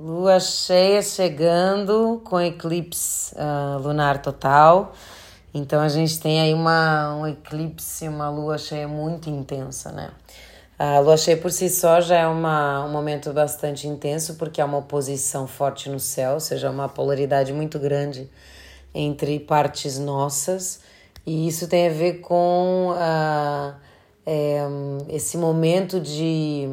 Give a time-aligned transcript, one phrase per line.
[0.00, 4.94] Lua cheia chegando com eclipse uh, lunar total.
[5.52, 10.10] Então a gente tem aí uma, um eclipse, uma lua cheia muito intensa, né?
[10.78, 14.64] A lua cheia por si só já é uma, um momento bastante intenso, porque é
[14.64, 18.26] uma oposição forte no céu, ou seja, uma polaridade muito grande
[18.94, 20.80] entre partes nossas.
[21.26, 23.74] E isso tem a ver com uh,
[24.24, 24.62] é,
[25.10, 26.66] esse momento de.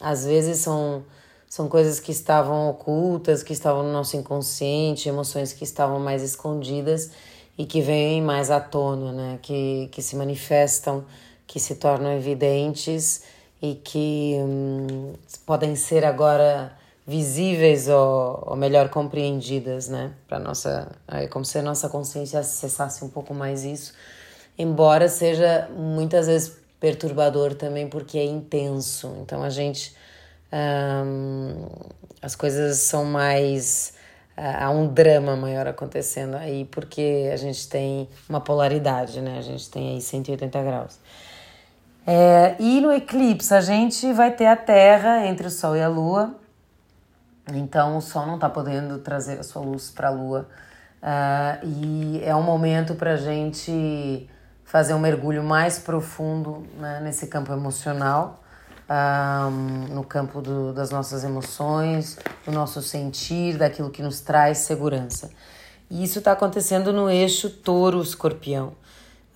[0.00, 1.04] Às vezes são
[1.50, 7.10] são coisas que estavam ocultas, que estavam no nosso inconsciente, emoções que estavam mais escondidas
[7.58, 9.38] e que vêm mais à tona, né?
[9.42, 11.04] Que, que se manifestam,
[11.48, 13.24] que se tornam evidentes
[13.60, 15.12] e que hum,
[15.44, 16.72] podem ser agora
[17.04, 20.12] visíveis ou, ou melhor compreendidas, né?
[20.28, 23.92] Para nossa, é como se a nossa consciência acessasse um pouco mais isso,
[24.56, 29.16] embora seja muitas vezes perturbador também porque é intenso.
[29.20, 29.98] Então a gente
[30.52, 31.66] um,
[32.20, 33.94] as coisas são mais.
[34.36, 39.38] há um drama maior acontecendo aí, porque a gente tem uma polaridade, né?
[39.38, 40.98] A gente tem aí 180 graus.
[42.06, 45.88] É, e no eclipse a gente vai ter a Terra entre o Sol e a
[45.88, 46.34] Lua,
[47.52, 50.48] então o Sol não está podendo trazer a sua luz para a Lua.
[51.02, 54.28] Uh, e é um momento para a gente
[54.64, 58.40] fazer um mergulho mais profundo né, nesse campo emocional
[58.90, 65.30] um, no campo do, das nossas emoções, do nosso sentir, daquilo que nos traz segurança.
[65.88, 68.72] E isso está acontecendo no eixo touro-escorpião.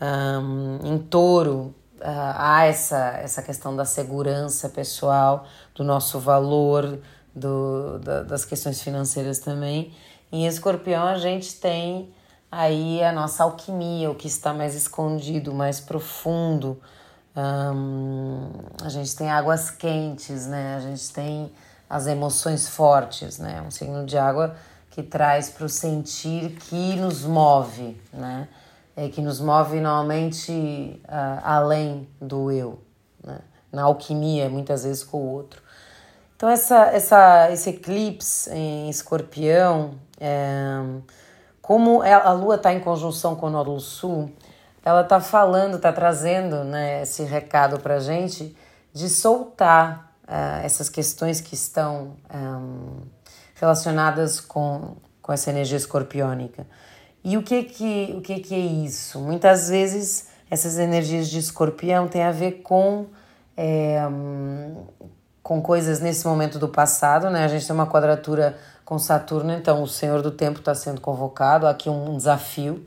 [0.00, 6.98] Um, em touro, uh, há essa, essa questão da segurança pessoal, do nosso valor,
[7.34, 9.92] do, da, das questões financeiras também.
[10.32, 12.12] Em escorpião, a gente tem
[12.50, 16.80] aí a nossa alquimia, o que está mais escondido, mais profundo,
[17.36, 20.76] a gente tem águas quentes, né?
[20.76, 21.52] A gente tem
[21.90, 23.62] as emoções fortes, né?
[23.66, 24.54] Um signo de água
[24.90, 28.48] que traz para o sentir que nos move, né?
[28.96, 30.52] É, que nos move normalmente
[31.04, 32.78] uh, além do eu,
[33.24, 33.40] né?
[33.72, 35.60] Na alquimia, muitas vezes com o outro.
[36.36, 40.80] Então, essa, essa, esse eclipse em escorpião, é,
[41.60, 44.30] como a lua está em conjunção com o nódulo sul,
[44.84, 48.54] ela está falando, está trazendo né, esse recado para a gente
[48.92, 52.98] de soltar uh, essas questões que estão um,
[53.54, 56.66] relacionadas com, com essa energia escorpiônica.
[57.24, 59.18] E o que que, o que que é isso?
[59.18, 63.06] Muitas vezes essas energias de escorpião têm a ver com,
[63.56, 63.98] é,
[65.42, 67.42] com coisas nesse momento do passado, né?
[67.42, 71.66] A gente tem uma quadratura com Saturno, então o Senhor do Tempo está sendo convocado,
[71.66, 72.84] aqui um desafio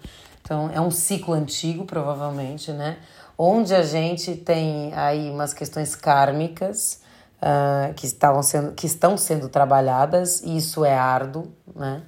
[0.47, 2.99] então, é um ciclo antigo, provavelmente, né?
[3.37, 7.01] Onde a gente tem aí umas questões kármicas
[7.41, 12.01] uh, que, estavam sendo, que estão sendo trabalhadas, e isso é árduo, né?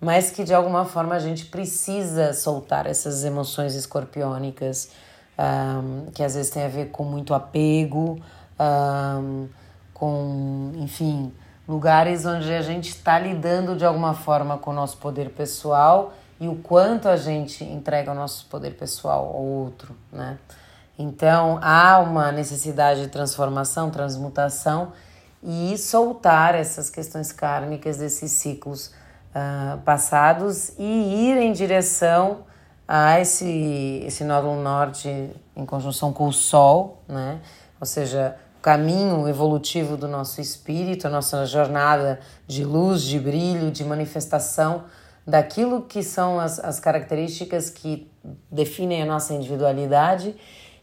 [0.00, 4.88] Mas que de alguma forma a gente precisa soltar essas emoções escorpiônicas,
[5.38, 8.18] um, ah, que às vezes tem a ver com muito apego, um,
[8.58, 9.20] ah,
[9.92, 11.30] com, enfim,
[11.68, 16.48] lugares onde a gente está lidando de alguma forma com o nosso poder pessoal e
[16.48, 20.36] o quanto a gente entrega o nosso poder pessoal ao outro, né?
[20.98, 24.92] Então há uma necessidade de transformação, transmutação
[25.40, 32.38] e soltar essas questões kármicas desses ciclos uh, passados e ir em direção
[32.88, 37.38] a esse, esse nódulo norte em conjunção com o Sol, né?
[37.80, 43.70] Ou seja, o caminho evolutivo do nosso espírito, a nossa jornada de luz, de brilho,
[43.70, 44.82] de manifestação
[45.26, 48.10] daquilo que são as, as características que
[48.50, 50.34] definem a nossa individualidade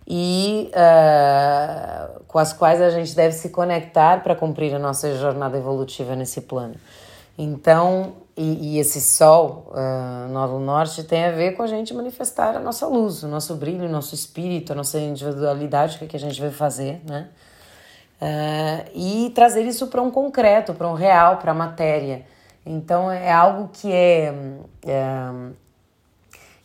[0.07, 5.57] e uh, com as quais a gente deve se conectar para cumprir a nossa jornada
[5.57, 6.75] evolutiva nesse plano.
[7.37, 12.55] Então, e, e esse sol uh, no norte tem a ver com a gente manifestar
[12.55, 16.07] a nossa luz, o nosso brilho, o nosso espírito, a nossa individualidade, o que, é
[16.07, 17.29] que a gente vai fazer, né?
[18.21, 22.25] Uh, e trazer isso para um concreto, para um real, para a matéria.
[22.71, 24.31] Então é algo que é,
[24.85, 25.31] é,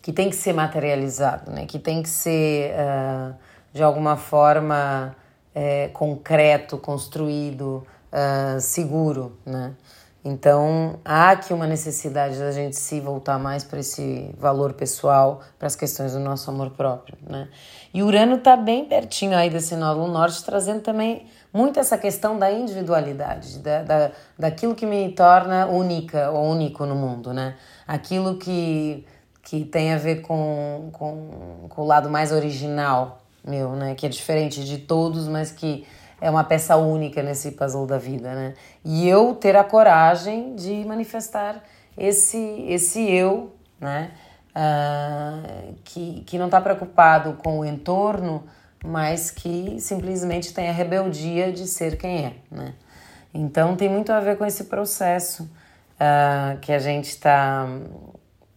[0.02, 1.64] que tem que ser materializado, né?
[1.64, 3.34] Que tem que ser uh,
[3.72, 5.16] de alguma forma
[5.54, 9.72] é, concreto, construído, uh, seguro, né?
[10.24, 15.66] Então há aqui uma necessidade da gente se voltar mais para esse valor pessoal, para
[15.66, 17.48] as questões do nosso amor próprio, né?
[17.92, 22.50] E Urano está bem pertinho aí desse nódulo norte, trazendo também muito essa questão da
[22.50, 27.56] individualidade, da, da, daquilo que me torna única ou único no mundo, né?
[27.86, 29.06] Aquilo que,
[29.42, 33.94] que tem a ver com, com, com o lado mais original meu, né?
[33.94, 35.86] Que é diferente de todos, mas que
[36.24, 38.54] é uma peça única nesse puzzle da vida, né?
[38.82, 41.62] E eu ter a coragem de manifestar
[41.98, 44.10] esse, esse eu, né?
[44.56, 48.42] Uh, que, que não está preocupado com o entorno,
[48.82, 52.72] mas que simplesmente tem a rebeldia de ser quem é, né?
[53.34, 57.68] Então tem muito a ver com esse processo uh, que a gente está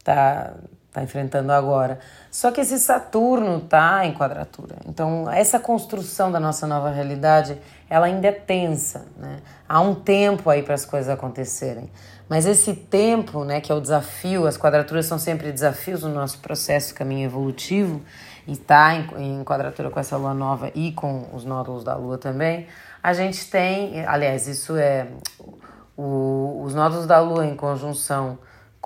[0.05, 0.53] tá,
[0.91, 1.99] tá enfrentando agora.
[2.31, 4.75] Só que esse Saturno tá em quadratura.
[4.87, 7.57] Então, essa construção da nossa nova realidade,
[7.89, 9.37] ela ainda é tensa, né?
[9.67, 11.89] Há um tempo aí para as coisas acontecerem.
[12.29, 16.39] Mas esse tempo, né, que é o desafio, as quadraturas são sempre desafios no nosso
[16.39, 18.01] processo caminho evolutivo,
[18.45, 22.17] e está em, em quadratura com essa lua nova e com os nódulos da lua
[22.17, 22.67] também,
[23.03, 25.07] a gente tem, aliás, isso é
[25.95, 28.37] o, os nódulos da lua em conjunção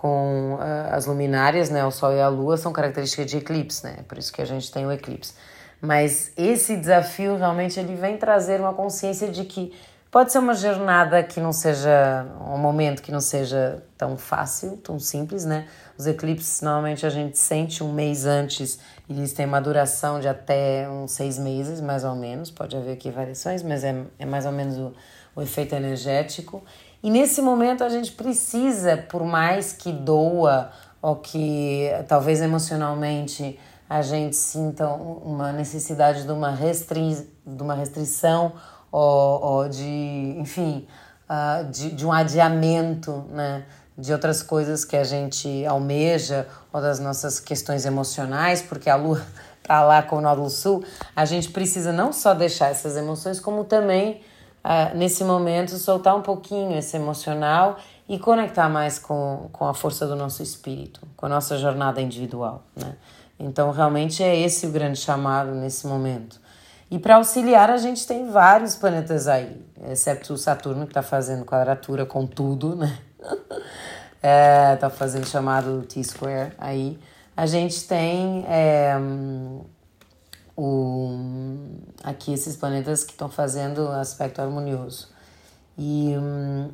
[0.01, 3.97] com uh, as luminárias, né, o Sol e a Lua, são características de eclipse, né?
[4.07, 5.35] Por isso que a gente tem o eclipse.
[5.79, 9.71] Mas esse desafio realmente ele vem trazer uma consciência de que
[10.09, 14.97] pode ser uma jornada que não seja um momento que não seja tão fácil, tão
[14.97, 15.67] simples, né?
[15.95, 20.27] Os eclipses normalmente a gente sente um mês antes e eles têm uma duração de
[20.27, 22.49] até uns seis meses, mais ou menos.
[22.49, 24.93] Pode haver aqui variações, mas é, é mais ou menos o,
[25.35, 26.63] o efeito energético.
[27.03, 30.71] E nesse momento a gente precisa, por mais que doa
[31.01, 33.59] ou que talvez emocionalmente
[33.89, 38.53] a gente sinta uma necessidade de uma, restri de uma restrição
[38.91, 40.87] ou, ou de, enfim,
[41.29, 43.65] uh, de, de um adiamento, né?
[43.97, 49.21] de outras coisas que a gente almeja ou das nossas questões emocionais, porque a lua
[49.61, 50.83] tá lá com o nódulo sul,
[51.15, 54.21] a gente precisa não só deixar essas emoções, como também
[54.63, 57.77] uh, nesse momento, soltar um pouquinho esse emocional
[58.07, 62.63] e conectar mais com, com a força do nosso espírito, com a nossa jornada individual,
[62.75, 62.95] né?
[63.39, 66.39] Então, realmente é esse o grande chamado nesse momento.
[66.91, 71.45] E para auxiliar, a gente tem vários planetas aí, exceto o Saturno, que está fazendo
[71.45, 72.99] quadratura com tudo, né?
[74.21, 76.99] é, tá fazendo chamado T-Square aí.
[77.35, 78.95] A gente tem é,
[80.63, 81.09] o,
[82.03, 85.09] aqui esses planetas que estão fazendo aspecto harmonioso.
[85.75, 86.13] E,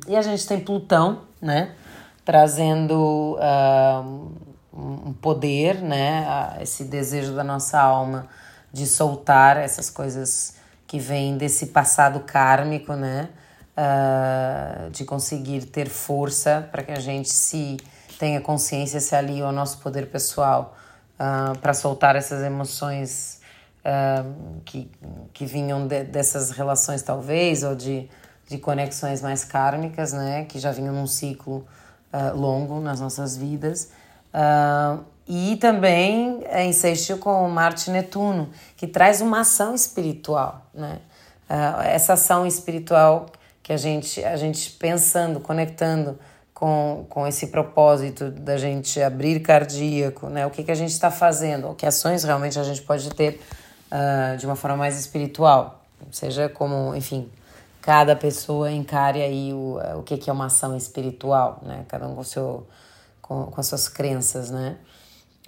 [0.06, 1.74] e a gente tem Plutão, né?
[2.22, 4.30] Trazendo uh,
[4.74, 6.58] um poder, né?
[6.60, 8.26] esse desejo da nossa alma
[8.70, 10.56] de soltar essas coisas
[10.86, 13.30] que vêm desse passado kármico, né?
[13.74, 17.78] Uh, de conseguir ter força para que a gente se
[18.18, 20.76] tenha consciência, se alie ao nosso poder pessoal
[21.14, 23.37] uh, para soltar essas emoções
[24.64, 24.90] que,
[25.32, 28.08] que vinham de, dessas relações, talvez, ou de,
[28.46, 30.44] de conexões mais kármicas, né?
[30.44, 31.66] Que já vinham num ciclo
[32.12, 33.90] uh, longo nas nossas vidas.
[34.34, 41.00] Uh, e também é insistiu com Marte Netuno, que traz uma ação espiritual, né?
[41.48, 43.26] Uh, essa ação espiritual
[43.62, 46.18] que a gente, a gente pensando, conectando
[46.54, 50.46] com, com esse propósito da gente abrir cardíaco, né?
[50.46, 53.40] O que, que a gente está fazendo, que ações realmente a gente pode ter
[53.92, 55.82] uh, de uma forma mais espiritual.
[56.10, 57.28] Seja como, enfim,
[57.82, 61.84] cada pessoa encare aí o, o que, que é uma ação espiritual, né?
[61.88, 62.66] Cada um com, seu,
[63.20, 64.76] com, com as suas crenças, né?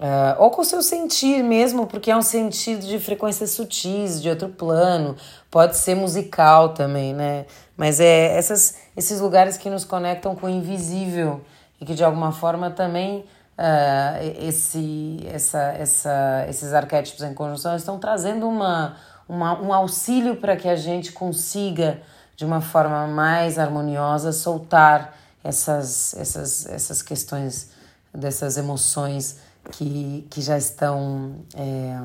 [0.00, 4.30] Uh, ou com o seu sentir mesmo, porque é um sentido de frequências sutis, de
[4.30, 5.14] outro plano,
[5.50, 7.44] pode ser musical também, né?
[7.76, 11.42] Mas é essas, esses lugares que nos conectam com o invisível
[11.78, 13.26] e que de alguma forma também
[13.60, 18.96] uh, esse, essa, essa, esses arquétipos em conjunção estão trazendo uma,
[19.28, 22.00] uma, um auxílio para que a gente consiga,
[22.34, 25.14] de uma forma mais harmoniosa, soltar
[25.44, 27.70] essas, essas, essas questões,
[28.14, 29.38] dessas emoções
[29.72, 32.00] que, que já estão é,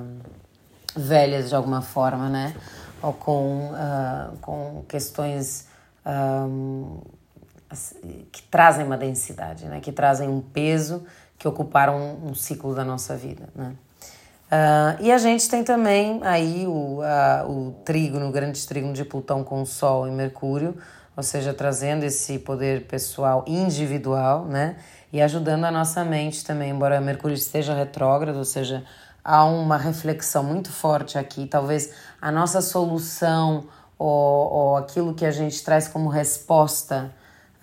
[0.96, 2.54] velhas de alguma forma, né?
[3.02, 5.68] Ou com, uh, com questões.
[6.06, 7.00] Um,
[8.32, 9.82] que trazem uma densidade, né?
[9.82, 11.04] que trazem um peso
[11.46, 13.76] que ocuparam um, ciclo da nossa vida, né?
[14.46, 19.06] Uh, e a gente tem também aí o, uh, o trígono, o grande trígono de
[19.06, 20.76] Plutão com o Sol e Mercúrio,
[21.16, 24.78] ou seja, trazendo esse poder pessoal individual, né?
[25.14, 28.84] E ajudando a nossa mente também, embora Mercúrio esteja retrógrado, ou seja,
[29.24, 31.46] há uma reflexão muito forte aqui.
[31.46, 33.66] Talvez a nossa solução
[34.00, 37.14] ou, ou aquilo que a gente traz como resposta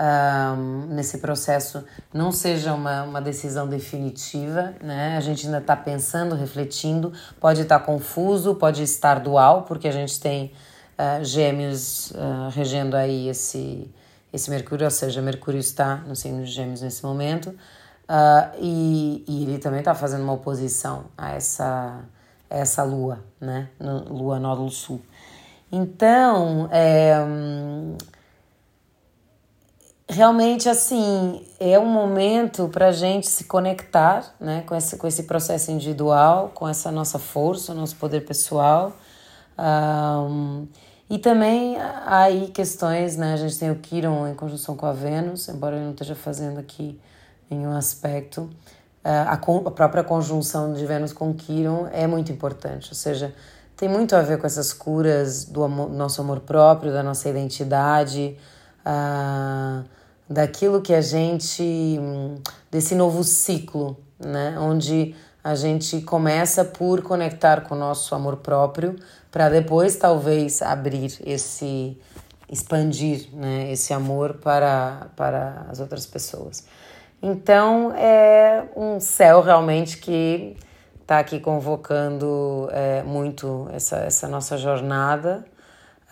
[0.01, 5.17] um, nesse processo não seja uma, uma decisão definitiva, né?
[5.17, 9.93] A gente ainda está pensando, refletindo, pode estar tá confuso, pode estar dual, porque a
[9.93, 10.53] gente tem
[10.99, 13.91] uh, gêmeos uh, regendo aí esse,
[14.33, 19.45] esse Mercúrio, ou seja, Mercúrio está no signo de gêmeos nesse momento, uh, e, e
[19.45, 22.01] ele também está fazendo uma oposição a essa,
[22.51, 23.69] a essa lua, né?
[23.79, 25.01] No, lua nódulo sul.
[25.71, 27.17] Então, é,
[30.12, 35.25] realmente assim é um momento para a gente se conectar né, com, esse, com esse
[35.25, 38.92] processo individual, com essa nossa força, nosso poder pessoal.
[39.59, 40.66] Um,
[41.09, 43.35] e também há aí questões, né?
[43.35, 46.59] A gente tem o Quiron em conjunção com a Vênus, embora ele não esteja fazendo
[46.59, 46.99] aqui
[47.50, 48.49] nenhum aspecto.
[49.04, 53.35] A, a própria conjunção de Vênus com Quiron é muito importante, ou seja,
[53.76, 58.38] tem muito a ver com essas curas do amor, nosso amor próprio, da nossa identidade,
[58.87, 59.85] uh,
[60.33, 61.99] daquilo que a gente.
[62.71, 64.57] desse novo ciclo, né?
[64.59, 68.97] Onde a gente começa por conectar com o nosso amor próprio,
[69.31, 71.99] para depois talvez abrir esse.
[72.51, 73.71] expandir né?
[73.71, 76.65] esse amor para, para as outras pessoas.
[77.23, 80.57] Então é um céu realmente que
[81.01, 85.45] está aqui convocando é, muito essa, essa nossa jornada.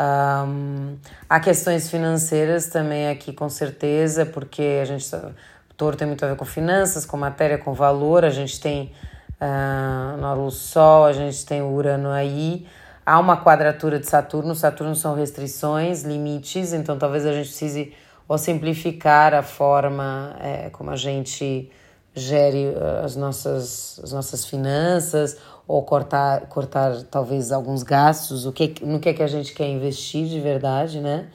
[0.00, 0.96] Um,
[1.28, 5.14] há questões financeiras também aqui, com certeza, porque a gente.
[5.14, 8.24] O touro tem muito a ver com finanças, com matéria, com valor.
[8.24, 8.92] A gente tem
[9.40, 12.66] uh, no Sol, a gente tem o Urano aí.
[13.04, 14.54] Há uma quadratura de Saturno.
[14.54, 17.92] Saturno são restrições, limites, então talvez a gente precise
[18.26, 21.70] ou simplificar a forma é, como a gente
[22.14, 25.36] gere eh, as nossas, as nossas finanças
[25.66, 29.68] ou cortar, cortar talvez alguns gastos, o que, no que é que a gente quer
[29.68, 31.28] investir de verdade, né?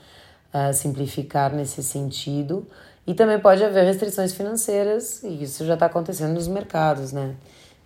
[0.53, 2.65] Uh, simplificar nesse sentido.
[3.07, 7.35] E também pode haver restrições financeiras, e isso já está acontecendo nos mercados, né?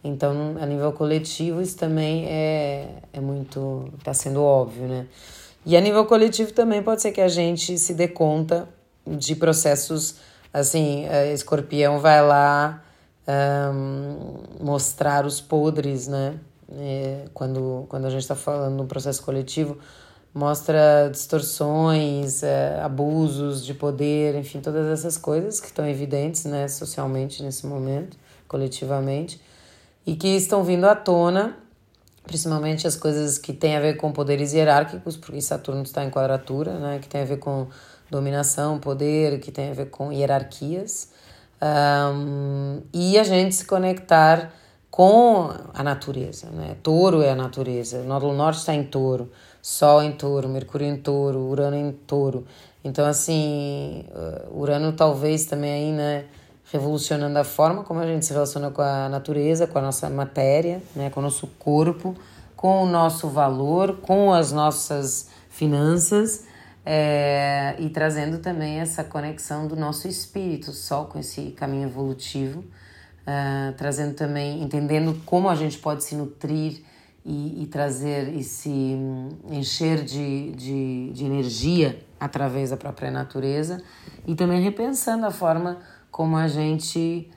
[0.04, 3.92] Então, a nível coletivo, isso também é, é muito.
[3.98, 5.08] está sendo óbvio, né?
[5.66, 8.68] E a nível coletivo também pode ser que a gente se dê conta
[9.06, 10.16] de processos
[10.54, 12.84] assim, escorpião vai lá
[13.74, 16.40] um, mostrar os podres, né?
[16.72, 19.78] É, quando, quando a gente está falando no processo coletivo,
[20.34, 27.42] mostra distorções, é, abusos de poder, enfim, todas essas coisas que estão evidentes, né, socialmente
[27.42, 28.18] nesse momento,
[28.48, 29.42] coletivamente,
[30.06, 31.58] e que estão vindo à tona,
[32.24, 36.78] principalmente as coisas que têm a ver com poderes hierárquicos, porque Saturno está em quadratura,
[36.78, 37.68] né, que tem a ver com
[38.10, 41.10] dominação, poder, que tem a ver com hierarquias,
[41.62, 44.52] um, e a gente se conectar
[44.90, 46.50] com a natureza.
[46.52, 46.76] Né?
[46.82, 49.30] Touro é a natureza, Nódulo Norte está em touro,
[49.62, 52.46] Sol em touro, Mercúrio em touro, Urano em touro.
[52.84, 56.26] Então, assim, uh, Urano talvez também aí, né,
[56.72, 60.82] revolucionando a forma como a gente se relaciona com a natureza, com a nossa matéria,
[60.96, 62.16] né, com o nosso corpo,
[62.56, 66.46] com o nosso valor, com as nossas finanças
[66.92, 72.64] é, e trazendo também essa conexão do nosso espírito, só com esse caminho evolutivo,
[73.28, 76.82] é, trazendo também, entendendo como a gente pode se nutrir
[77.24, 78.98] e, e trazer e se
[79.52, 83.84] encher de, de, de energia através da própria natureza
[84.26, 85.78] e também repensando a forma
[86.10, 87.30] como a gente,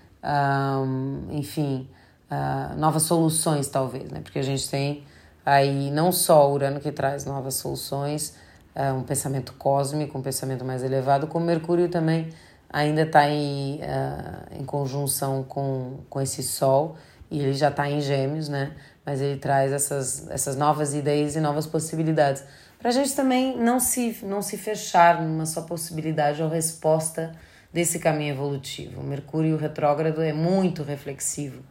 [0.82, 1.86] um, enfim,
[2.30, 4.20] uh, novas soluções talvez, né?
[4.22, 5.04] Porque a gente tem
[5.44, 8.34] aí não só o Urano que traz novas soluções,
[8.74, 12.28] uh, um pensamento cósmico, um pensamento mais elevado, como Mercúrio também
[12.72, 16.96] ainda está em, uh, em conjunção com, com esse Sol,
[17.30, 18.72] e ele já está em Gêmeos, né?
[19.04, 22.44] Mas ele traz essas, essas novas ideias e novas possibilidades.
[22.78, 27.32] Para a gente também não se, não se fechar numa só possibilidade ou resposta
[27.72, 29.00] desse caminho evolutivo.
[29.00, 31.62] O Mercúrio retrógrado é muito reflexivo,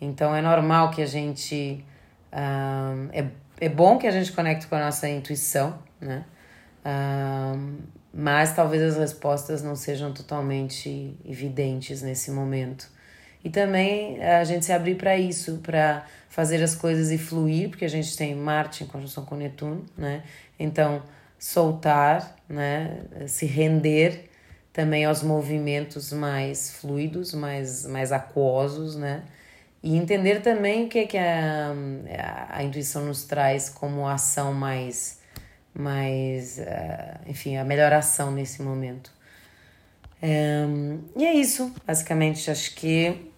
[0.00, 1.84] então é normal que a gente.
[2.32, 3.26] Uh, é,
[3.60, 6.24] é bom que a gente conecte com a nossa intuição, né?
[8.12, 12.88] Mas talvez as respostas não sejam totalmente evidentes nesse momento.
[13.44, 17.84] E também a gente se abrir para isso, para fazer as coisas e fluir, porque
[17.84, 20.22] a gente tem Marte em conjunção com Netuno, né?
[20.58, 21.02] Então,
[21.38, 23.00] soltar, né?
[23.26, 24.30] Se render
[24.72, 29.24] também aos movimentos mais fluidos, mais, mais aquosos, né?
[29.82, 31.74] E entender também o que, é que a,
[32.48, 35.20] a intuição nos traz como ação mais
[35.74, 39.10] mais, uh, enfim, a melhor ação nesse momento.
[40.22, 43.32] Um, e é isso, basicamente, acho que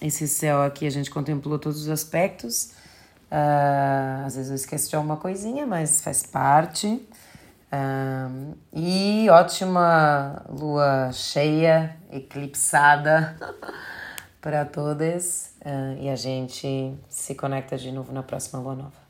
[0.00, 2.72] esse céu aqui a gente contemplou todos os aspectos.
[3.30, 7.02] Uh, às vezes eu esqueço de alguma coisinha, mas faz parte.
[7.70, 13.36] Um, e ótima lua cheia, eclipsada
[14.40, 15.54] para todas.
[15.60, 19.07] Uh, e a gente se conecta de novo na próxima lua nova.